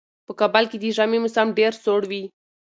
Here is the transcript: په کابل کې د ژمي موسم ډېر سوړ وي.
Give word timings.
په 0.27 0.33
کابل 0.39 0.63
کې 0.71 0.77
د 0.79 0.85
ژمي 0.97 1.19
موسم 1.23 1.47
ډېر 1.59 1.73
سوړ 1.83 2.01
وي. 2.11 2.23